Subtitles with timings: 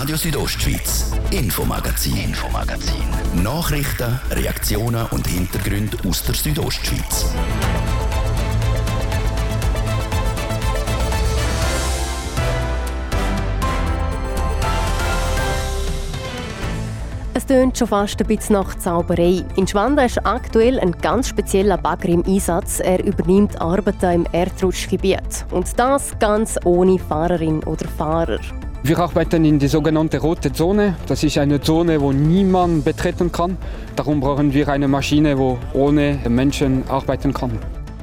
[0.00, 3.04] Radio Südostschweiz, Infomagazin, Infomagazin.
[3.42, 7.26] Nachrichten, Reaktionen und Hintergründe aus der Südostschweiz.
[17.34, 19.44] Es tönt schon fast ein bisschen nach Zauberei.
[19.56, 22.80] In Schwanda ist aktuell ein ganz spezieller Bagger im Einsatz.
[22.80, 25.44] Er übernimmt Arbeiten im Erdrutschgebiet.
[25.50, 28.40] Und das ganz ohne Fahrerin oder Fahrer.
[28.82, 30.96] Wir arbeiten in der sogenannten roten Zone.
[31.06, 33.58] Das ist eine Zone, wo niemand betreten kann.
[33.94, 37.58] Darum brauchen wir eine Maschine, die ohne Menschen arbeiten kann.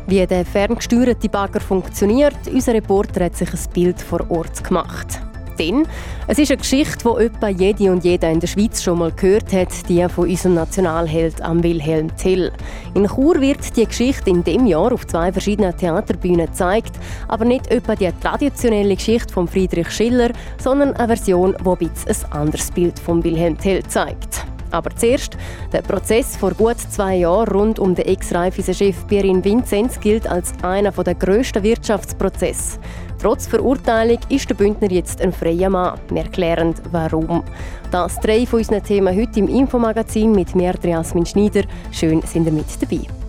[0.06, 5.27] Wie der ferngesteuerte Bagger funktioniert, unser Reporter hat sich ein Bild vor Ort gemacht.
[5.58, 5.88] Denn
[6.28, 9.52] es ist eine Geschichte, die etwa jede und jeder in der Schweiz schon mal gehört
[9.54, 12.52] hat, die von unserem Nationalheld am Wilhelm Tell.
[12.94, 16.96] In Chur wird die Geschichte in dem Jahr auf zwei verschiedenen Theaterbühnen gezeigt,
[17.28, 22.26] aber nicht etwa die traditionelle Geschichte von Friedrich Schiller, sondern eine Version, die ein, bisschen
[22.26, 24.46] ein anderes Bild von Wilhelm Tell zeigt.
[24.72, 25.38] Aber zuerst,
[25.72, 30.92] der Prozess vor gut zwei Jahren rund um den Ex-Raiffeisen-Chef Pierin Vinzenz gilt als einer
[30.92, 32.80] der grössten Wirtschaftsprozesse.
[33.20, 36.00] Trotz Verurteilung ist der Bündner jetzt ein freier Mann.
[36.10, 37.44] Wir erklären, warum.
[37.92, 41.64] Das drei von unseren Themen heute im Infomagazin mit mir, Jasmin Schneider.
[41.92, 43.27] Schön, sind ihr mit dabei.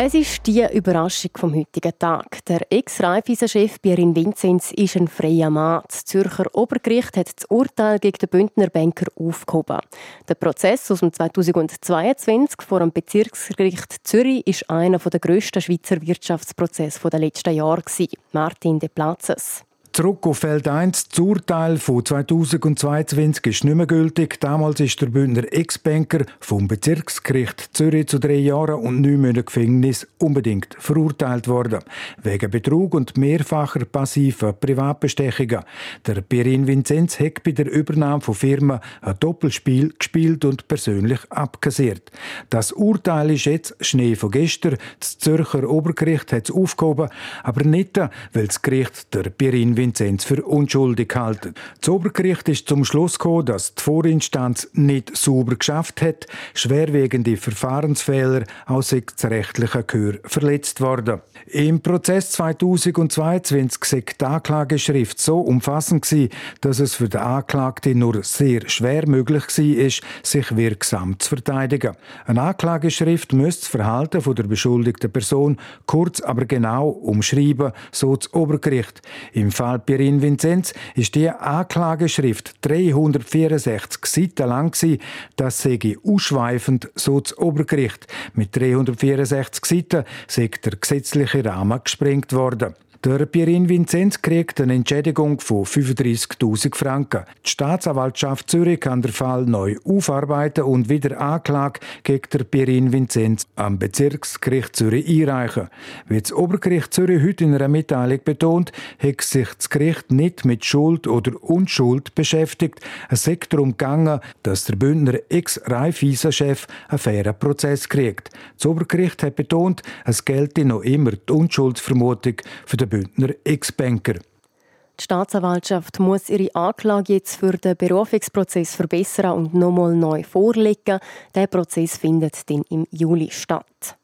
[0.00, 2.44] Es ist die Überraschung vom heutigen Tag.
[2.44, 5.82] Der Ex-Raiffeisen-Chef Pierin Vinzenz ist ein freier Mann.
[5.88, 9.80] Das Zürcher Obergericht hat das Urteil gegen den Bündner Banker aufgehoben.
[10.28, 17.10] Der Prozess aus dem 2022 vor dem Bezirksgericht Zürich ist einer der grössten Schweizer Wirtschaftsprozesse
[17.10, 17.82] der letzten Jahre.
[18.30, 19.64] Martin de Platzes.
[19.98, 21.08] Zurück auf Feld 1.
[21.08, 24.38] Das Urteil von 2022 ist nicht mehr gültig.
[24.38, 30.06] Damals ist der Bündner Ex-Banker vom Bezirksgericht Zürich zu drei Jahren und neun Monaten Gefängnis
[30.18, 31.80] unbedingt verurteilt worden.
[32.22, 35.64] Wegen Betrug und mehrfacher passiver Privatbestechungen.
[36.06, 42.12] Der Pierin Vinzenz hat bei der Übernahme von Firmen ein Doppelspiel gespielt und persönlich abkassiert.
[42.50, 44.76] Das Urteil ist jetzt Schnee von gestern.
[45.00, 47.08] Das Zürcher Obergericht hat es aufgehoben,
[47.42, 51.54] aber nicht, weil das Gericht der Pierin Vinzenz Vinzenz für unschuldig gehalten.
[51.80, 58.44] Das Obergericht ist zum Schluss gekommen, dass die Vorinstanz nicht sauber geschafft hat, schwerwiegende Verfahrensfehler
[58.66, 61.20] aus das rechtliche Gehör verletzt worden.
[61.46, 68.22] Im Prozess 2022 sei die Anklageschrift so umfassend gewesen, dass es für den Anklagten nur
[68.22, 69.90] sehr schwer möglich war,
[70.22, 71.96] sich wirksam zu verteidigen.
[72.26, 75.56] Eine Anklageschrift müsste das Verhalten der beschuldigten Person
[75.86, 79.00] kurz, aber genau umschreiben, so das Obergericht.
[79.32, 85.00] Im Fall Fall Pirin Vinzenz ist die Anklageschrift 364 Seiten lang gewesen.
[85.36, 88.06] Das sei ausschweifend, so das Obergericht.
[88.34, 92.74] Mit 364 Seiten sei der gesetzliche Rahmen gesprengt worden.
[93.04, 97.22] Der Pierin Vinzenz kriegt eine Entschädigung von 35.000 Franken.
[97.46, 103.46] Die Staatsanwaltschaft Zürich kann den Fall neu aufarbeiten und wieder Anklage gegen der Pierin Vinzenz
[103.54, 105.68] am Bezirksgericht Zürich einreichen.
[106.08, 110.64] Wie das Obergericht Zürich heute in einer Mitteilung betont, hat sich das Gericht nicht mit
[110.64, 112.80] Schuld oder Unschuld beschäftigt.
[113.10, 118.30] Es sei darum gegangen, dass der Bündner Ex-Raiffeisen-Chef einen fairen Prozess kriegt.
[118.56, 122.34] Das Obergericht hat betont, es gelte noch immer die Unschuldsvermutung
[122.66, 124.14] für den Bündner Ex-Banker.
[124.14, 130.98] Die Staatsanwaltschaft muss ihre Anklage jetzt für den Berufungsprozess verbessern und nochmal neu vorlegen.
[131.34, 133.96] Der Prozess findet dann im Juli statt.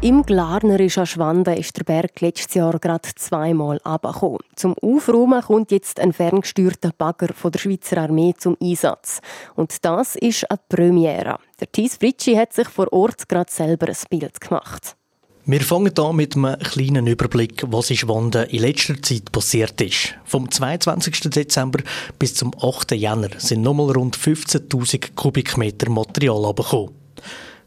[0.00, 4.40] Im Glarnerischen Schwanden ist der Berg letztes Jahr gerade zweimal abgekommen.
[4.56, 9.20] Zum Aufräumen kommt jetzt ein ferngesteuerter Bagger von der Schweizer Armee zum Einsatz.
[9.54, 11.38] Und das ist eine Premiere.
[11.60, 14.96] Der Thies Fritschi hat sich vor Ort gerade selber ein Bild gemacht.
[15.44, 20.14] Wir fangen hier mit einem kleinen Überblick, was in Schwanden in letzter Zeit passiert ist.
[20.24, 21.30] Vom 22.
[21.30, 21.82] Dezember
[22.16, 22.92] bis zum 8.
[22.92, 26.94] Jänner sind nochmal rund 15.000 Kubikmeter Material abgekommen.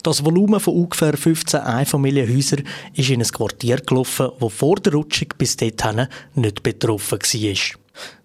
[0.03, 2.63] Das Volumen von ungefähr 15 Einfamilienhäusern
[2.93, 7.55] ist in ein Quartier gelaufen, das vor der Rutschung bis dorthin nicht betroffen war.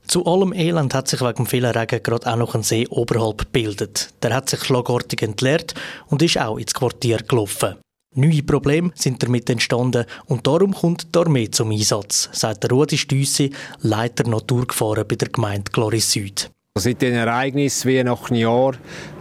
[0.07, 3.39] Zu allem Elend hat sich wegen dem vielen Regen gerade auch noch ein See oberhalb
[3.39, 4.11] gebildet.
[4.23, 5.75] Der hat sich schlagartig entleert
[6.07, 7.79] und ist auch ins Quartier gelaufen.
[8.17, 13.53] Neue Probleme sind damit entstanden und darum kommt die Armee zum Einsatz, sagt Rudi Stüssi,
[13.83, 16.51] Leiter Naturgefahren bei der Gemeinde Gloris Süd.
[16.77, 18.73] Seit den Ereignissen wie nach einem Jahr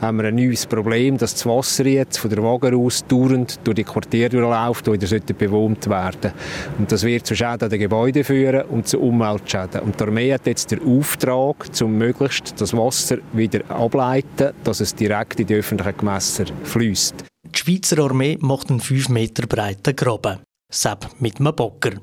[0.02, 3.76] haben wir ein neues Problem, dass das Wasser jetzt von der Wager aus dauernd durch
[3.76, 6.32] die Quartiere durchläuft, die wieder bewohnt werden
[6.80, 9.82] Und das wird zu Schäden an den Gebäuden führen und zu Umweltschäden.
[9.82, 14.96] Und die Armee hat jetzt den Auftrag, um möglichst das Wasser wieder ableiten, dass es
[14.96, 17.26] direkt in die öffentlichen Gewässer fließt.
[17.56, 20.40] Die Schweizer Armee macht einen 5 Meter breiten Graben.
[20.72, 21.94] Sepp mit einem Bocker.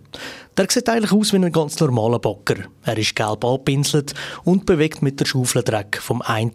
[0.57, 2.57] Der sieht eigentlich aus wie ein ganz normaler Bocker.
[2.85, 4.15] Er ist gelb angepinselt
[4.45, 6.53] und bewegt mit der Schaufel Dreck vom einen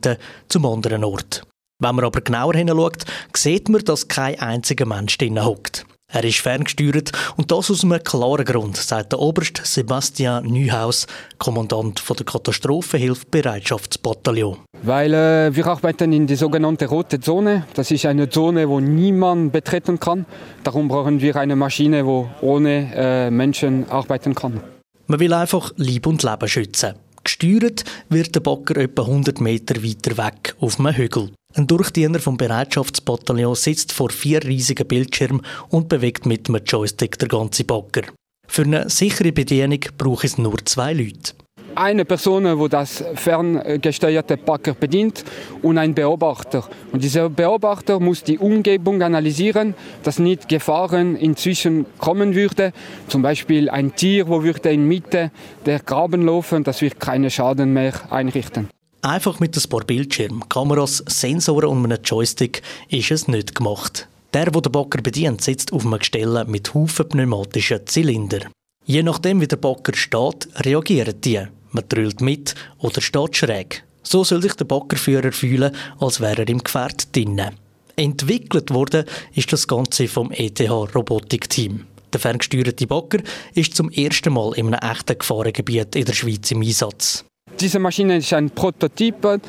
[0.50, 1.44] zum anderen Ort.
[1.80, 3.06] Wenn man aber genauer hinschaut,
[3.36, 5.86] sieht man, dass kein einziger Mensch drinnen hockt.
[6.14, 12.04] Er ist ferngesteuert und das aus einem klaren Grund, sagt der Oberst Sebastian Neuhaus, Kommandant
[12.10, 14.58] der Katastrophenhilfsbereitschaftsbataillon.
[14.84, 17.66] Weil äh, wir arbeiten in die sogenannte rote Zone.
[17.76, 20.26] Das ist eine Zone, wo niemand betreten kann.
[20.66, 24.60] Darum brauchen wir eine Maschine, die ohne äh, Menschen arbeiten kann.
[25.08, 26.96] Man will einfach Leib und Leben schützen.
[27.24, 31.30] Gesteuert wird der Bagger etwa 100 Meter weiter weg auf einem Hügel.
[31.54, 37.28] Ein Durchdiener vom Bereitschaftsbataillon sitzt vor vier riesigen Bildschirmen und bewegt mit einem Joystick der
[37.28, 38.04] ganze Bagger.
[38.48, 41.34] Für eine sichere Bedienung braucht es nur zwei Leute.
[41.76, 45.24] Eine Person, die das ferngesteuerte Bagger bedient
[45.62, 46.68] und ein Beobachter.
[46.92, 52.74] Und dieser Beobachter muss die Umgebung analysieren, dass nicht Gefahren inzwischen kommen würde.
[53.08, 55.32] Zum Beispiel ein Tier, wo würde in Mitte
[55.66, 58.68] der Graben laufen, das wird keine Schaden mehr einrichten.
[59.04, 64.08] Einfach mit ein paar Bildschirmen, Kameras, Sensoren und einem Joystick ist es nicht gemacht.
[64.32, 68.42] Der, der den Bagger bedient, sitzt auf einem Gestell mit Haufen pneumatischen Zylinder.
[68.86, 71.42] Je nachdem, wie der Bagger steht, reagieren die.
[71.72, 73.84] Man drüllt mit oder steht schräg.
[74.04, 77.56] So soll sich der Baggerführer fühlen, als wäre er im Gefährt drinnen.
[77.96, 81.88] Entwickelt wurde ist das Ganze vom ETH Robotik-Team.
[82.14, 83.24] Der ferngesteuerte Bagger
[83.56, 87.26] ist zum ersten Mal in einem echten Gefahrengebiet in der Schweiz im Einsatz.
[87.60, 89.42] Diese Maschine ist ein Prototyp.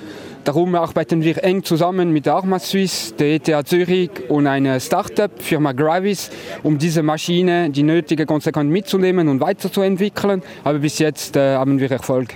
[0.45, 5.73] Darum arbeiten wir eng zusammen mit der Arma Suisse, der ETH Zürich und einer Start-up-Firma
[5.73, 6.31] Gravis,
[6.65, 10.43] um diese Maschine die nötige Konsequenz mitzunehmen und weiterzuentwickeln.
[10.65, 12.35] Aber bis jetzt äh, haben wir Erfolg.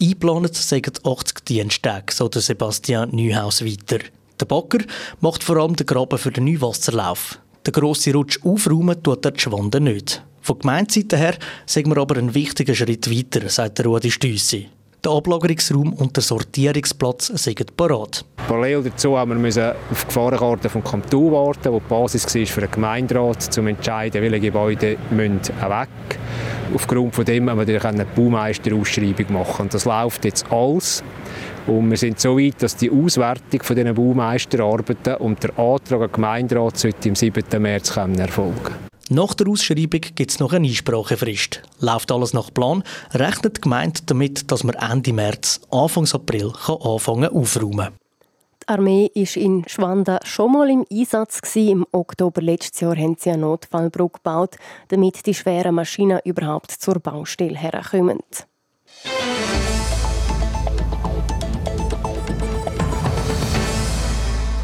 [0.00, 4.04] Eingeplant sagen 80 Diensttage, so der Sebastian Neuhaus weiter.
[4.38, 4.84] Der Bagger
[5.20, 7.40] macht vor allem den Graben für den Neuwasserlauf.
[7.66, 10.22] Der grosse Rutsch aufräumen tut der Schwande nicht.
[10.40, 11.34] Von Gemeindeseite her
[11.66, 14.68] sagen wir aber einen wichtigen Schritt weiter, sagt der Rudi Stüssi.
[15.04, 18.24] Der Ablagerungsraum und der Sortierungsplatz sind parat.
[18.48, 22.60] Parallel dazu haben wir auf die Gefahrenkarte vom Kanton warten, wo die Basis war für
[22.62, 25.88] den Gemeinderat, um zu entscheiden, welche Gebäude müssen weg
[26.74, 29.62] Aufgrund von dem haben wir natürlich eine Baumeisterausschreibung machen.
[29.62, 31.02] Und das läuft jetzt alles.
[31.66, 36.12] Und wir sind so weit, dass die Auswertung von diesen Baumeisterarbeiten und der Antrag an
[36.12, 37.44] Gemeinderat sollte im 7.
[37.60, 41.62] März erfolgen nach der Ausschreibung gibt es noch eine Einsprachefrist.
[41.80, 42.82] Läuft alles nach Plan,
[43.12, 47.92] rechnet die Gemeinde damit, dass man Ende März, Anfang April kann anfangen aufräumen
[48.62, 51.40] Die Armee war in Schwanda schon mal im Einsatz.
[51.54, 54.56] Im Oktober letztes Jahr haben sie eine Notfallbrücke gebaut,
[54.88, 58.20] damit die schweren Maschinen überhaupt zur Baustelle herkommen.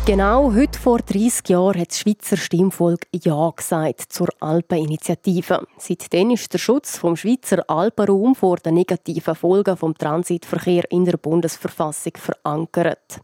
[0.07, 5.67] Genau heute vor 30 Jahren hat das Schweizer Stimmvolk Ja gesagt zur Alpeninitiative.
[5.79, 11.17] Seitdem ist der Schutz vom Schweizer Alpenraum vor den negativen Folgen vom Transitverkehr in der
[11.17, 13.21] Bundesverfassung verankert.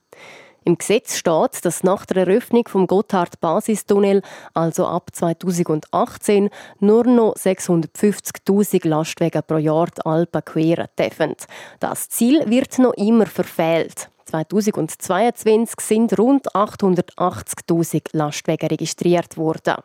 [0.65, 4.23] Im Gesetz steht, dass nach der Eröffnung vom Gotthard-Basistunnel,
[4.55, 6.49] also ab 2018,
[6.79, 11.35] nur noch 650.000 Lastwagen pro Jahr die Alpen queren dürfen.
[11.79, 14.09] Das Ziel wird noch immer verfehlt.
[14.25, 19.77] 2022 sind rund 880.000 Lastwagen registriert worden.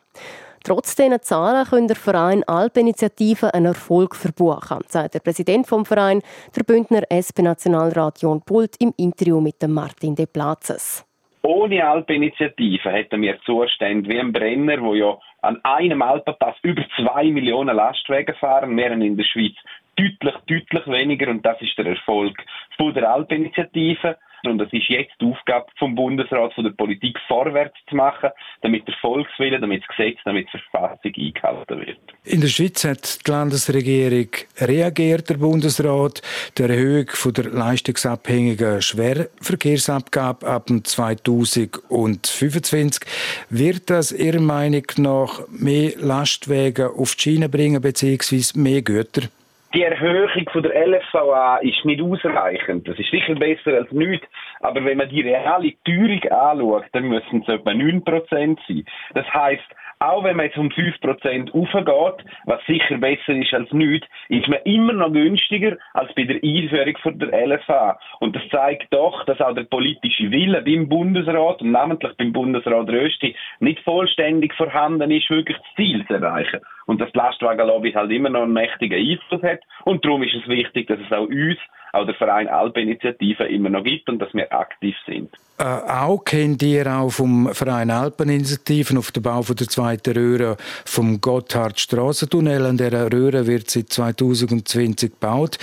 [0.64, 6.24] Trotz dieser Zahlen kann der Verein Alpeninitiative einen Erfolg verbuchen, sagt der Präsident vom Verein,
[6.56, 11.06] der Bündner SP-Nationalrat John Pult im Interview mit Martin De Platzes.
[11.44, 17.26] Ohne Alpeninitiative hätten wir Zustände wie ein Brenner, wo ja an einem Alpenpass über zwei
[17.26, 19.54] Millionen Lastwagen fahren, während in der Schweiz
[19.96, 21.30] deutlich, deutlich weniger.
[21.30, 22.36] Und das ist der Erfolg
[22.78, 24.18] von der Alpeninitiative.
[24.46, 28.30] Und es ist jetzt die Aufgabe vom Bundesrat, von der Politik vorwärts zu machen,
[28.62, 31.98] damit der Volkswille, damit das Gesetz, damit die Verfassung eingehalten wird.
[32.24, 34.28] In der Schweiz hat die Landesregierung
[34.60, 36.22] reagiert, der Bundesrat,
[36.58, 43.02] der Erhöhung von der leistungsabhängigen Schwerverkehrsabgabe ab 2025.
[43.50, 49.30] Wird das Ihrer Meinung nach mehr Lastwagen auf die Schiene bringen, beziehungsweise mehr Güter?
[49.76, 52.88] Die Erhöhung von der LFVA ist nicht ausreichend.
[52.88, 54.26] Das ist sicher besser als nichts.
[54.62, 58.86] Aber wenn man die reale Teuerung anschaut, dann müssen es etwa 9% sein.
[59.14, 59.66] Das heißt,
[60.00, 64.60] auch wenn man jetzt um 5% aufgeht, was sicher besser ist als nichts, ist man
[64.64, 68.00] immer noch günstiger als bei der Einführung von der LFA.
[68.20, 72.90] Und das zeigt doch, dass auch der politische Wille beim Bundesrat und namentlich beim Bundesrat
[72.90, 76.62] Rösti nicht vollständig vorhanden ist, wirklich das Ziel zu erreichen.
[76.86, 79.60] Und dass die Lastwagenlobby halt immer noch einen mächtigen Einfluss hat.
[79.84, 81.58] Und darum ist es wichtig, dass es auch uns
[81.94, 85.30] auch der Verein Alpeninitiative immer noch gibt und dass wir aktiv sind.
[85.58, 90.58] Äh, auch kennt ihr auch vom Verein Alpeninitiativen auf den Bau von der zweiten Röhre
[90.84, 92.66] vom Gotthard Strassentunnel.
[92.66, 95.58] An dieser Röhre wird seit 2020 gebaut.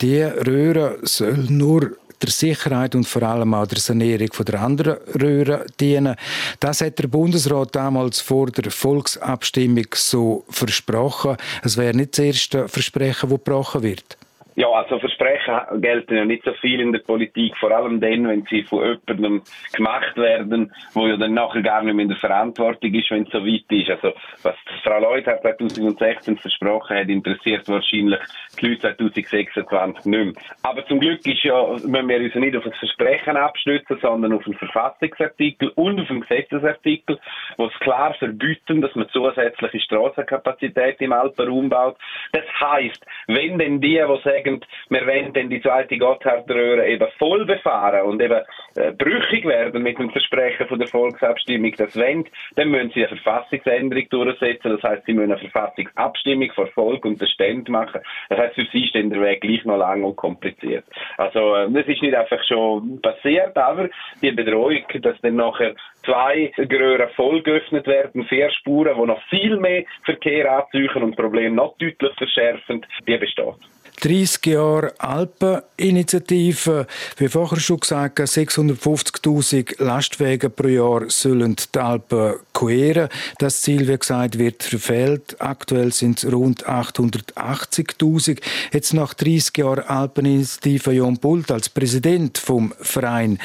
[0.00, 1.92] Die Röhre soll nur
[2.22, 6.16] der Sicherheit und vor allem auch der Sanierung der anderen Röhren dienen.
[6.60, 11.36] Das hat der Bundesrat damals vor der Volksabstimmung so versprochen.
[11.62, 14.16] Es wäre nicht das erste Versprechen, das gebrochen wird.
[14.56, 18.42] Ja, also Versprechen gelten ja nicht so viel in der Politik, vor allem dann, wenn
[18.48, 19.42] sie von jemandem
[19.74, 23.32] gemacht werden, wo ja dann nachher gar nicht mehr in der Verantwortung ist, wenn es
[23.32, 23.90] so weit ist.
[23.90, 28.18] Also was Frau Leuthard 2016 versprochen hat, interessiert wahrscheinlich
[28.58, 30.32] die Leute 2026 nicht mehr.
[30.62, 34.46] Aber zum Glück ist ja, müssen wir uns nicht auf das Versprechen abstützen, sondern auf
[34.46, 37.18] einen Verfassungsartikel und auf einen Gesetzesartikel,
[37.58, 41.98] wo es klar verbieten, dass man zusätzliche Strassenkapazität im Alpenraum baut.
[42.32, 47.06] Das heißt, wenn denn die, die sagen, sagen, wir wollen dann die zweite Gotthardröhre eben
[47.18, 48.40] voll befahren und eben
[48.76, 52.24] äh, brüchig werden mit dem Versprechen von der Volksabstimmung, das wollen,
[52.54, 54.72] dann müssen sie eine Verfassungsänderung durchsetzen.
[54.72, 58.00] Das heißt, sie müssen eine Verfassungsabstimmung vor Volk und der Ständ machen.
[58.28, 60.84] Das heißt, für sie ist dann der Weg gleich noch lang und kompliziert.
[61.18, 63.88] Also, äh, das ist nicht einfach schon passiert, aber
[64.22, 65.74] die Bedrohung, dass dann nachher
[66.04, 71.54] zwei Röhren voll geöffnet werden, vier Spuren, die noch viel mehr Verkehr anziehen und Probleme
[71.54, 73.75] noch deutlich verschärfen, die besteht.
[74.00, 76.86] 30 Jahre Alpeninitiative.
[77.16, 83.08] Wie vorher schon gesagt, 650.000 Lastwagen pro Jahr sollen die Alpen queren.
[83.38, 85.36] Das Ziel, wie gesagt, wird verfehlt.
[85.40, 88.40] Aktuell sind es rund 880.000.
[88.72, 93.38] Jetzt nach 30 Jahren Alpeninitiative Jon Pult als Präsident vom Verein.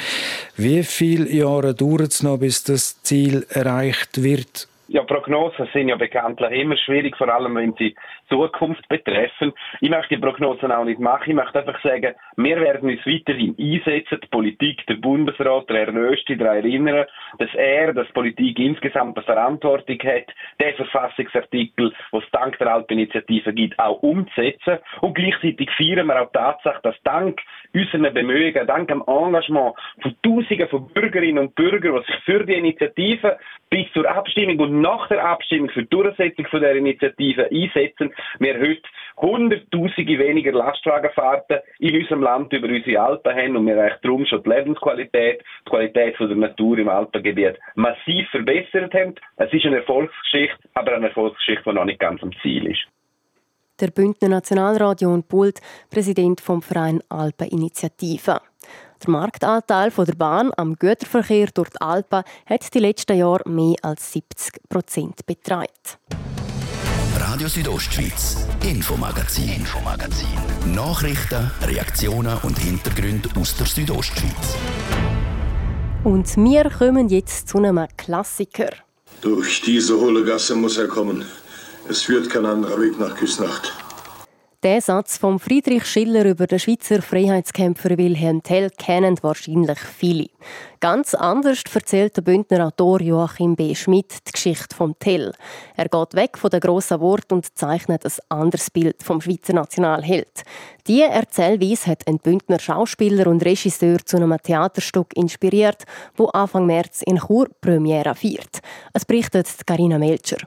[0.56, 4.68] Wie viele Jahre dauert es noch, bis das Ziel erreicht wird?
[4.92, 7.94] Ja, Prognosen sind ja bekanntlich immer schwierig, vor allem wenn sie
[8.32, 9.52] Zukunft betreffen.
[9.80, 11.30] Ich möchte die Prognosen auch nicht machen.
[11.30, 15.94] Ich möchte einfach sagen, wir werden uns weiterhin einsetzen, die Politik, der Bundesrat, der Herr
[15.94, 17.04] Rösti, der erinnern,
[17.38, 23.78] dass er, dass Politik insgesamt eine Verantwortung hat, den Verfassungsartikel, was dank der Alpeninitiative gibt,
[23.78, 24.78] auch umzusetzen.
[25.02, 27.38] Und gleichzeitig feiern wir auch die Tatsache, dass dank
[27.74, 32.54] unseren Bemühungen, dank dem Engagement von Tausenden von Bürgerinnen und Bürgern, die sich für die
[32.54, 38.12] Initiative bis zur Abstimmung und nach der Abstimmung für die Durchsetzung von der Initiative einsetzen,
[38.38, 38.82] wir heute
[39.16, 44.42] hunderttausende weniger Lastwagenfahrten in unserem Land über unsere Alpen haben und wir eigentlich darum schon
[44.42, 49.14] die Lebensqualität, die Qualität von der Natur im Alpengebiet massiv verbessert haben.
[49.36, 52.82] Es ist eine Erfolgsgeschichte, aber eine Erfolgsgeschichte, die noch nicht ganz am Ziel ist.
[53.80, 55.60] Der Bündner Nationalradio und Pult,
[55.90, 58.40] Präsident vom Verein Alpeninitiative.
[59.02, 64.12] Der Marktanteil der Bahn am Güterverkehr durch die Alpen hat die letzten Jahre mehr als
[64.12, 65.66] 70 Prozent betragen.
[67.32, 70.28] Radio Südostschweiz, Infomagazin, Infomagazin.
[70.66, 74.54] Nachrichten, Reaktionen und Hintergründe aus der Südostschweiz.
[76.04, 78.68] Und wir kommen jetzt zu einem Klassiker.
[79.22, 81.24] Durch diese hohle Gasse muss er kommen.
[81.88, 83.72] Es führt kein anderer Weg nach Küsnacht.
[84.62, 90.28] Der Satz von Friedrich Schiller über den Schweizer Freiheitskämpfer Wilhelm Tell kennen wahrscheinlich viele.
[90.78, 93.74] Ganz anders erzählt der Bündner Autor Joachim B.
[93.74, 95.32] Schmidt die Geschichte vom Tell.
[95.74, 100.44] Er geht weg von den grossen Worten und zeichnet ein anderes Bild vom Schweizer Nationalheld.
[100.86, 105.82] Diese Erzählweise hat ein Bündner Schauspieler und Regisseur zu einem Theaterstück inspiriert,
[106.14, 108.60] wo Anfang März in Chur Premiere feiert.
[108.92, 110.38] Es berichtet Carina Melcher.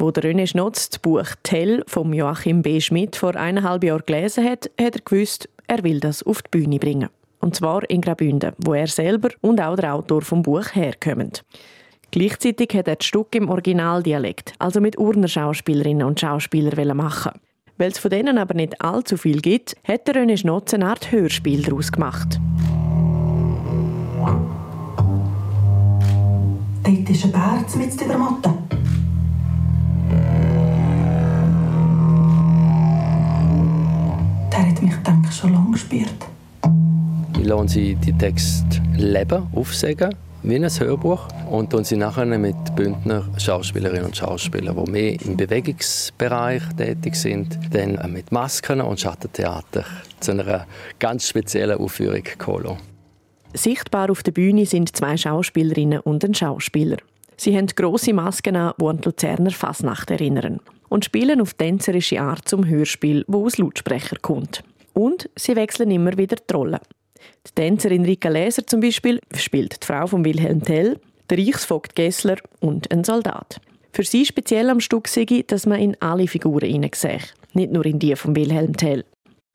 [0.00, 2.80] Wo der René Schnotz das Buch «Tell» von Joachim B.
[2.80, 6.78] Schmidt vor eineinhalb Jahren gelesen hat, hat er gewusst, er will das auf die Bühne
[6.78, 7.10] bringen.
[7.38, 11.32] Und zwar in Graubünden, wo er selber und auch der Autor vom Buch herkommen.
[12.12, 17.32] Gleichzeitig hat er das Stück im Originaldialekt, also mit Urner Schauspielerinnen und Schauspielern machen.
[17.76, 21.12] Weil es von denen aber nicht allzu viel gibt, hat der René Schnotz eine Art
[21.12, 22.40] Hörspiel daraus gemacht.
[26.84, 28.59] Dort ist ein Bär mit der Matte.
[35.72, 36.14] Gespürt.
[37.38, 41.26] Ich lasse sie die Texte leben, aufsagen, wie ein Hörbuch.
[41.50, 47.58] Und tun sie nachher mit Bündner Schauspielerinnen und Schauspielern, die mehr im Bewegungsbereich tätig sind,
[47.72, 49.84] dann mit Masken und Schattentheater
[50.20, 50.66] zu einer
[50.98, 52.76] ganz speziellen Aufführung geholt.
[53.52, 56.98] Sichtbar auf der Bühne sind zwei Schauspielerinnen und ein Schauspieler.
[57.36, 62.20] Sie haben grosse Masken an, die an die Luzerner Fasnacht erinnern und spielen auf tänzerische
[62.20, 64.62] Art zum Hörspiel, wo aus Lautsprecher kommt.
[65.00, 66.78] Und sie wechseln immer wieder die Rollen.
[67.46, 72.36] Die Tänzerin Rika Leser zum Beispiel spielt die Frau von Wilhelm Tell, der Reichsvogt Gessler
[72.60, 73.62] und ein Soldat.
[73.94, 77.20] Für sie speziell am Stück sei, dass man in alle Figuren hineinsehe,
[77.54, 79.06] nicht nur in die von Wilhelm Tell.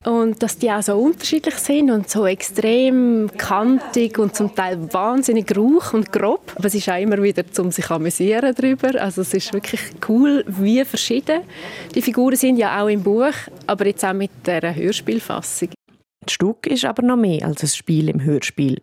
[0.06, 5.58] Und dass die auch so unterschiedlich sind und so extrem kantig und zum Teil wahnsinnig
[5.58, 6.54] rauch und grob.
[6.56, 9.02] Aber es ist auch immer wieder zum sich amüsieren darüber.
[9.02, 11.42] Also es ist wirklich cool, wie verschieden
[11.96, 13.34] die Figuren sind, ja auch im Buch,
[13.66, 15.70] aber jetzt auch mit der Hörspielfassung.
[16.22, 18.82] Das Stück ist aber noch mehr als ein Spiel im Hörspiel.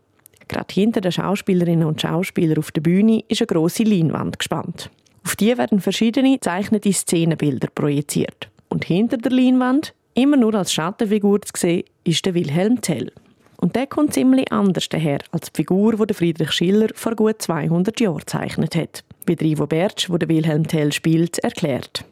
[0.48, 4.90] Gerade hinter den Schauspielerinnen und Schauspielern auf der Bühne ist eine große Leinwand gespannt.
[5.24, 8.48] Auf die werden verschiedene zeichnete Szenenbilder projiziert.
[8.68, 13.12] Und hinter der Leinwand immer nur als Schattenfigur zu sehen, ist der Wilhelm Tell.
[13.56, 18.00] Und der kommt ziemlich anders daher als die Figur, die Friedrich Schiller vor gut 200
[18.00, 19.04] Jahren gezeichnet hat.
[19.26, 22.04] Wie Ivo Bertsch, der Wilhelm Tell spielt, erklärt.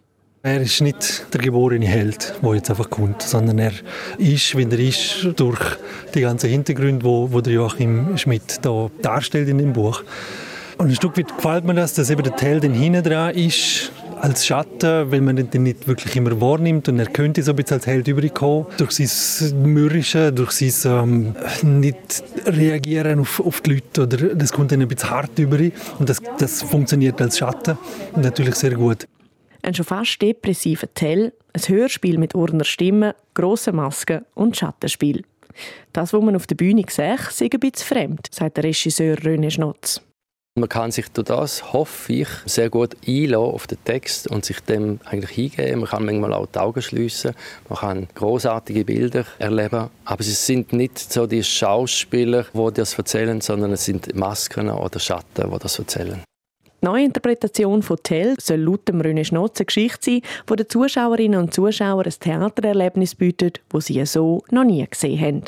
[0.42, 3.72] Er ist nicht der geborene Held, der jetzt einfach kommt, sondern er
[4.16, 5.60] ist, wie er ist, durch
[6.14, 10.02] die ganzen Hintergründe, der Joachim Schmidt da darstellt in dem Buch.
[10.80, 13.92] Und ein Stück weit gefällt mir das, dass eben der Tell dann hinten dran ist,
[14.18, 17.74] als Schatten, weil man den nicht wirklich immer wahrnimmt und er könnte so ein bisschen
[17.74, 18.64] als Held überkommen.
[18.78, 24.72] Durch sein Mürrische, durch sein ähm, nicht reagieren auf, auf die Leute oder das kommt
[24.72, 25.58] dann ein bisschen hart über
[25.98, 27.76] und das, das funktioniert als Schatten
[28.16, 29.06] natürlich sehr gut.
[29.60, 35.24] Ein schon fast depressiver Tell, ein Hörspiel mit urner Stimme, grossen Masken und Schattenspiel.
[35.92, 39.50] Das, was man auf der Bühne sieht, ist ein bisschen fremd, sagt der Regisseur René
[39.50, 40.00] Schnotz.
[40.56, 44.58] Man kann sich durch das, hoffe ich, sehr gut einlassen auf den Text und sich
[44.58, 45.80] dem eigentlich hingeben.
[45.80, 47.34] Man kann manchmal auch die Augen schliessen.
[47.68, 49.90] Man kann großartige Bilder erleben.
[50.04, 54.98] Aber es sind nicht so die Schauspieler, die das erzählen, sondern es sind Masken oder
[54.98, 56.20] Schatten, die das erzählen.
[56.82, 60.68] Die neue Interpretation von Tell soll laut dem René Schnotz eine Geschichte sein, die den
[60.68, 65.44] Zuschauerinnen und Zuschauern ein Theatererlebnis bietet, das sie so noch nie gesehen haben.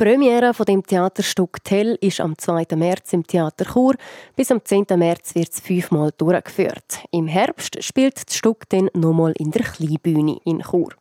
[0.00, 2.76] Die Premiere von dem Theaterstück Tell ist am 2.
[2.76, 3.94] März im Theater Chur.
[4.34, 4.86] Bis am 10.
[4.96, 7.04] März wird es fünfmal durchgeführt.
[7.10, 10.94] Im Herbst spielt das Stück dann nochmal in der Kleinbühne in Chur.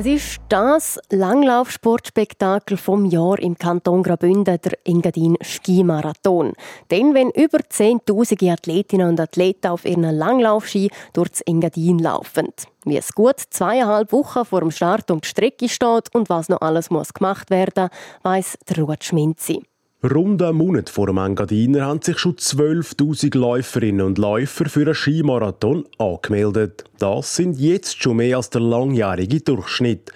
[0.00, 6.52] Es ist das Langlaufsportspektakel vom Jahr im Kanton Graubünden, der Engadin Skimarathon.
[6.88, 12.46] Denn wenn über 10.000 Athletinnen und Athleten auf ihren Langlaufski durch das Engadin laufen.
[12.84, 16.60] Wie es gut zweieinhalb Wochen vor dem Start um die Strecke steht und was noch
[16.60, 17.88] alles muss gemacht werden,
[18.22, 19.64] weiss der Ruud Schminzi.
[20.00, 24.94] Rund einen Monat vor dem Engadiner haben sich schon 12.000 Läuferinnen und Läufer für einen
[24.94, 26.84] Skimarathon angemeldet.
[27.00, 30.12] Das sind jetzt schon mehr als der langjährige Durchschnitt.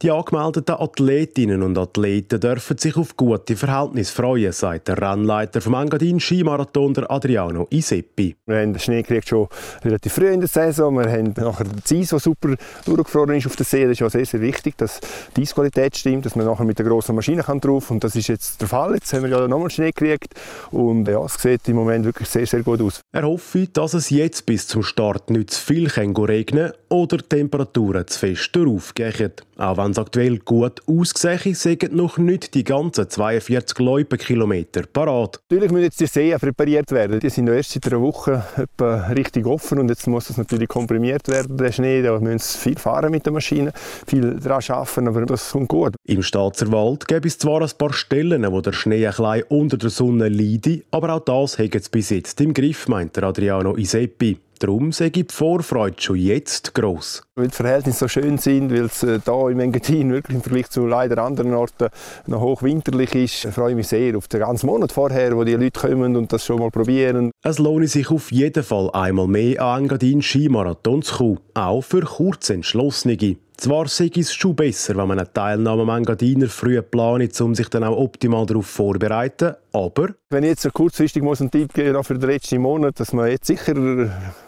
[0.00, 5.74] Die angemeldeten Athletinnen und Athleten dürfen sich auf gute Verhältnisse freuen, sagt der Rennleiter vom
[5.74, 8.36] Engadin Skimarathon, der Adriano Iseppi.
[8.46, 9.48] Wir haben den Schnee gekriegt schon
[9.84, 10.96] relativ früh in der Saison.
[10.96, 13.88] Wir haben nachher das Eis, das super durchgefroren ist auf der See.
[13.88, 15.00] Das ist auch sehr, sehr wichtig, dass
[15.36, 18.28] die Eisqualität stimmt, dass man nachher mit der grossen Maschine kann drauf Und das ist
[18.28, 18.94] jetzt der Fall.
[18.94, 20.32] Jetzt haben wir ja nochmal Schnee gekriegt.
[20.70, 23.00] Und ja, es sieht im Moment wirklich sehr, sehr gut aus.
[23.10, 28.06] Er hoffe, dass es jetzt bis zum Start nicht zu viel regnen oder die Temperaturen
[28.06, 29.32] zu fest aufgehen.
[29.58, 35.40] Auch wenn es aktuell gut aussehe, sind noch nicht die ganzen 42 Loipenkilometer parat.
[35.50, 37.18] Natürlich müssen jetzt die Seen präpariert werden.
[37.18, 41.26] Die sind erst seit einer Woche etwa richtig offen und jetzt muss das natürlich komprimiert
[41.26, 42.02] werden, der Schnee.
[42.02, 43.72] Da müssen sie viel fahren mit der Maschine,
[44.06, 45.96] viel daran arbeiten, aber das kommt gut.
[46.06, 49.90] Im Staatserwald gibt es zwar ein paar Stellen, wo der Schnee ein bisschen unter der
[49.90, 54.38] Sonne leidet, aber auch das hat es bis jetzt im Griff, meint Adriano Iseppi.
[54.58, 57.22] Darum sei die Vorfreude schon jetzt gross.
[57.36, 60.68] Weil die Verhältnisse so schön sind, weil es hier äh, im Engadin wirklich im Vergleich
[60.70, 61.88] zu leider anderen Orten
[62.26, 65.80] noch hochwinterlich ist, freue ich mich sehr auf den ganzen Monat vorher, wo die Leute
[65.80, 67.30] kommen und das schon mal probieren.
[67.44, 72.00] Es lohnt sich auf jeden Fall einmal mehr an Engadin Skimarathon zu kommen, auch für
[72.00, 73.38] Kurzentschlossene.
[73.60, 77.68] Zwar sei es schon besser, wenn man eine Teilnahme am Engadiner früh plant, um sich
[77.68, 80.10] dann auch optimal darauf vorzubereiten, aber...
[80.30, 83.28] Wenn ich jetzt so kurzfristig muss einen Tipp geben für den letzten Monat, dass man
[83.28, 83.74] jetzt sicher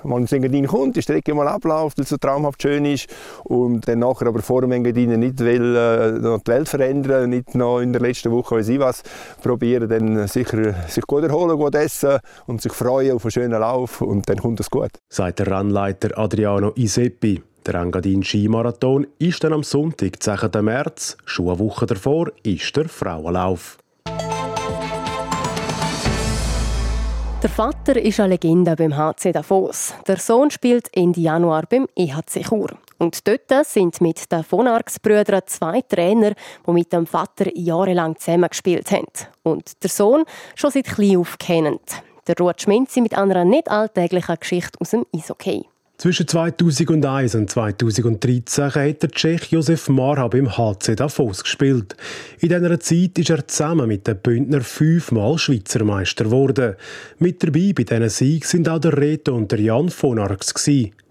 [0.04, 3.08] mal ins Engadin kommt, die Strecke mal abläuft, weil es so traumhaft schön ist
[3.42, 7.56] und dann nachher aber vor dem Engadin nicht will, äh, noch die Welt verändern, nicht
[7.56, 9.02] noch in der letzten Woche, weiß ich was,
[9.42, 14.02] probieren, dann sicher sich gut erholen, gut essen und sich freuen auf einen schönen Lauf
[14.02, 14.92] und dann kommt es gut.
[15.08, 17.42] Sagt der Rennleiter Adriano Iseppi.
[17.66, 20.64] Der Engadin Skimarathon ist dann am Sonntag, 10.
[20.64, 21.18] März.
[21.26, 23.76] Schon eine Woche davor ist der Frauenlauf.
[27.42, 29.94] Der Vater ist eine Legende beim HC Davos.
[30.06, 32.70] Der Sohn spielt Ende Januar beim EHC Chur.
[32.98, 36.32] Und dort sind mit den Vonarx-Brüdern zwei Trainer,
[36.66, 39.06] die mit dem Vater jahrelang zusammengespielt haben.
[39.42, 42.02] Und der Sohn schon seit klein auf kennt.
[42.26, 45.69] Der Ruud Schminzi mit einer nicht alltäglichen Geschichte aus dem Eishockey.
[46.00, 51.94] Zwischen 2001 und 2013 hat der Tschech Josef Marha beim HC Davos gespielt.
[52.38, 56.76] In dieser Zeit ist er zusammen mit den Bündner fünfmal Schweizer Meister geworden.
[57.18, 60.54] Mit dabei bei diesen Siegen sind auch der Reto und der Jan von Arx.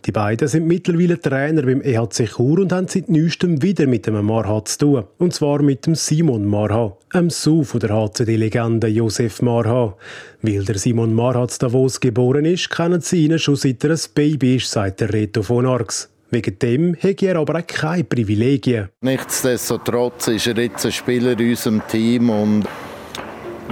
[0.06, 4.26] Die beiden sind mittlerweile Trainer beim EHC Chur und haben seit neuestem wieder mit dem
[4.26, 5.04] Marha zu tun.
[5.18, 9.96] Und zwar mit dem Simon Marha, einem Sohn von der HCD-Legende Josef Marha.
[10.42, 14.00] Weil der Simon Marha zu Davos geboren ist, kennen sie ihn schon seit er ein
[14.16, 16.10] Baby ist, sagt der Reto von Arx.
[16.32, 18.90] Wegen dem hat er aber auch keine Privilegien.
[19.02, 22.66] Nichtsdestotrotz ist er jetzt ein Spieler in unserem Team und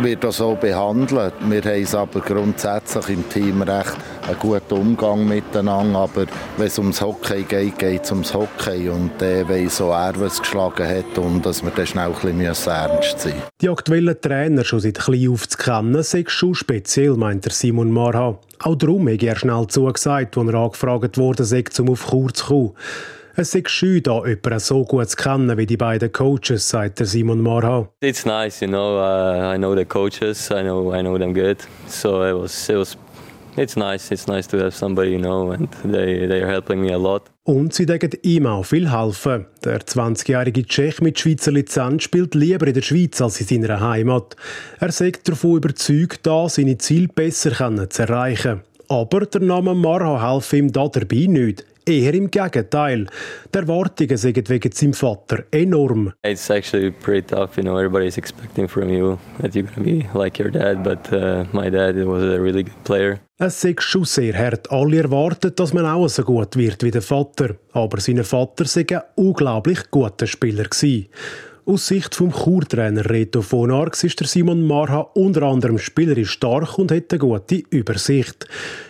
[0.04, 1.34] wird auch so behandelt.
[1.42, 3.96] Wir haben es aber grundsätzlich im Team recht
[4.28, 6.00] einen guten Umgang miteinander.
[6.00, 6.26] Aber
[6.58, 8.90] wenn es ums Hockey geht, geht es ums Hockey.
[8.90, 12.42] Und der weiss auch er, was geschlagen hat und dass wir dann schnell ein bisschen
[12.42, 13.34] ernst sein müssen.
[13.62, 17.92] Die aktuellen Trainer schon seit klein auf zu kennen, sei schon speziell, meint der Simon
[17.92, 18.40] Marha.
[18.60, 22.72] Auch darum hat er schnell zugesagt, als er angefragt wurde, um auf Kur zu kommen.
[23.40, 27.40] Es ist schön, da jemanden so gut zu kennen wie die beiden Coaches, sagt Simon
[27.40, 27.88] Marha.
[28.02, 28.98] It's nice, you know.
[28.98, 30.50] Uh, I know the coaches.
[30.50, 31.58] I know I know them good.
[31.88, 32.98] So it was it was
[33.56, 34.12] it's nice.
[34.12, 37.30] It's nice to have somebody you know, and they they are helping me a lot.
[37.44, 39.46] Und sie denken ihm auch viel helfen.
[39.64, 44.36] Der 20-jährige Tschech mit Schweizer Lizenz spielt lieber in der Schweiz als in seiner Heimat.
[44.80, 47.52] Er sagt davon überzeugt, da seine Ziele besser
[47.88, 48.62] zu erreichen.
[48.88, 51.66] Aber der Name Marha hilft ihm da dabei nicht.
[51.88, 53.08] Eher im Gegenteil.
[53.54, 56.12] Die Erwartungen sind wegen seinem Vater enorm.
[56.24, 57.78] It's actually pretty tough, you know.
[57.78, 61.96] Everybody's expecting from you that you're to be like your dad, but uh, my dad
[62.06, 63.20] was a really good player.
[63.40, 64.70] Es ist schon sehr hart.
[64.70, 67.56] Alle erwarten, dass man auch so gut wird wie der Vater.
[67.72, 70.66] Aber sein Vater war ein unglaublich guter Spieler.
[70.66, 71.08] Gewesen.
[71.70, 76.78] Aus Sicht vom Churtrainer Reto von Arx ist der Simon Marha unter anderem spielerisch stark
[76.78, 78.48] und hat eine gute Übersicht.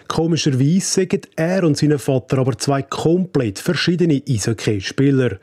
[0.07, 5.39] Komischerweise sagen er und sein Vater aber zwei komplett verschiedene Eishockey-Spieler.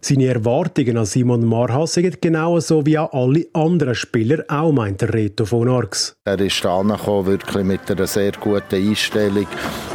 [0.00, 5.12] Seine Erwartungen an Simon Marha sind genauso wie an alle anderen Spieler, auch meint der
[5.12, 6.14] Reto von Arx.
[6.24, 9.48] Er ist angekommen, wirklich mit einer sehr guten Einstellung,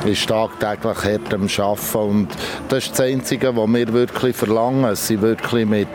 [0.05, 2.27] ist tagtäglich hart am Arbeiten und
[2.67, 4.93] das ist das Einzige, was wir wirklich verlangen.
[4.97, 5.87] Sie wirklich mit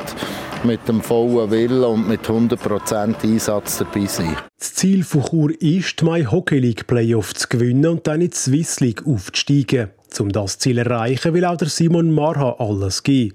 [0.65, 4.37] mit dem vollen Willen und mit 100% Einsatz dabei sein.
[4.59, 8.37] Das Ziel von Chur ist, die Hockey League Playoff zu gewinnen und dann in die
[8.37, 9.91] Swiss League aufzusteigen.
[10.19, 13.35] Um das Ziel zu erreichen, will auch der Simon Marha alles geben.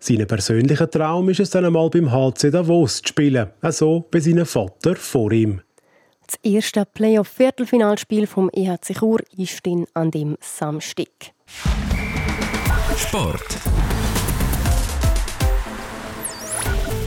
[0.00, 4.46] Sein persönlicher Traum ist es dann einmal beim HC Davos zu spielen, also bei seinem
[4.46, 5.60] Vater vor ihm.
[6.26, 11.08] Das erste Playoff-Viertelfinalspiel vom EHC Chur ist dann an dem Samstag.
[12.96, 13.58] Sport.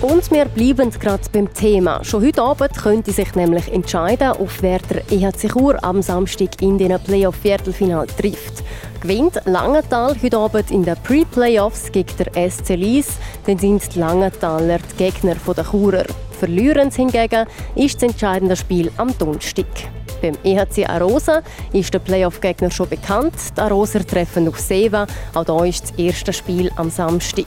[0.01, 2.03] Und wir bleiben gerade beim Thema.
[2.03, 6.79] Schon heute Abend könnte sich nämlich entscheiden, auf wer der EHC Chur am Samstag in
[6.79, 8.63] den Playoff-Viertelfinal trifft.
[9.01, 13.09] Gewinnt Langenthal heute Abend in den Pre-Playoffs gegen der SC Lies,
[13.45, 16.05] dann sind die Langenthaler die Gegner der Churer.
[16.39, 19.67] Verlieren hingegen ist das entscheidende Spiel am Donnerstag.
[20.19, 23.35] Beim EHC Arosa ist der Playoff-Gegner schon bekannt.
[23.55, 25.05] Die Aroser treffen auf Seva.
[25.35, 27.45] Auch hier ist das erste Spiel am Samstag.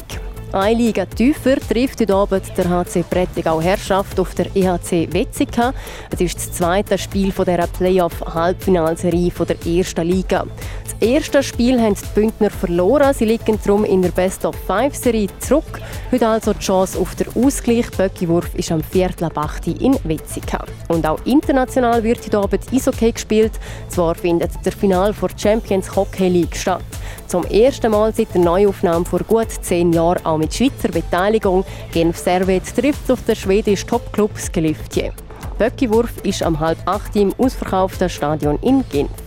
[0.54, 5.72] Eine Liga tiefer trifft heute Abend der HC Prättigau Herrschaft auf der EHC Wetzikon.
[6.12, 10.46] Es ist das zweite Spiel von der Playoff-Halbfinalserie der ersten Liga.
[10.84, 13.12] Das erste Spiel haben die Bündner verloren.
[13.14, 15.80] Sie liegen darum in der Best-of-Five-Serie zurück.
[16.12, 17.90] Heute also die Chance auf den Ausgleich.
[17.90, 20.68] Böckiwurf ist am Viertel ab in Wetzikon.
[20.86, 23.54] Und auch international wird heute Abend Eishockey gespielt.
[23.88, 26.84] Zwar findet der Final der Champions Hockey League statt.
[27.26, 31.64] Zum ersten Mal seit der Neuaufnahme vor gut zehn Jahren auch mit Schweizer Beteiligung.
[31.92, 35.10] Genf Servet trifft auf den schwedischen Topclub Skellefteå.
[35.58, 39.23] Böckiwurf ist am halb acht im ausverkauften Stadion in Genf.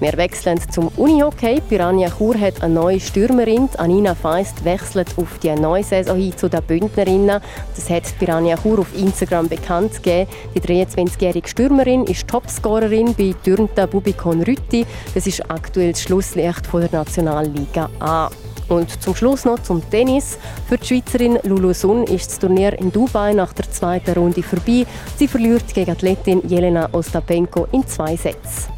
[0.00, 1.60] Wir wechseln zum Unihockey.
[1.68, 3.68] Piranha Chur hat eine neue Stürmerin.
[3.78, 7.40] Anina Feist wechselt auf die neue Saison hin zu den Bündnerinnen.
[7.74, 10.30] Das hat Piranha Chur auf Instagram bekannt gegeben.
[10.54, 14.86] Die 23-jährige Stürmerin ist Topscorerin bei Dürnten Bubikon Rütti.
[15.14, 18.30] Das ist aktuell das Schlusslicht von der Nationalliga A.
[18.68, 20.38] Und zum Schluss noch zum Tennis.
[20.68, 24.86] Für die Schweizerin Lulu Sun ist das Turnier in Dubai nach der zweiten Runde vorbei.
[25.16, 28.77] Sie verliert gegen Athletin Jelena Ostapenko in zwei Sätzen.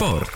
[0.00, 0.32] Sport.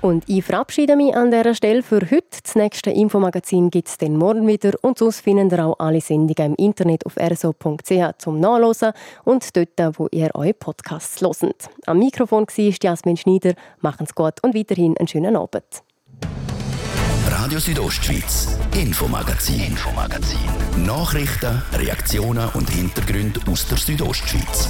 [0.00, 2.42] Und ich verabschiede mich an dieser Stelle für heute.
[2.42, 4.72] Das nächste Infomagazin gibt es dann morgen wieder.
[4.82, 8.90] Und sonst findet ihr auch alle Sendungen im Internet auf rso.ch zum Nachlesen
[9.22, 11.70] und dort, wo ihr eure Podcasts hört.
[11.86, 13.54] Am Mikrofon war Jasmin Schneider.
[13.80, 15.84] Machen's gut und weiterhin einen schönen Abend.
[17.46, 20.38] Radio Südostschweiz, Infomagazin, Infomagazin.
[20.84, 24.68] Nachrichten, Reaktionen und Hintergründe aus der Südostschweiz.